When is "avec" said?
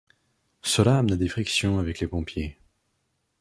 1.77-1.99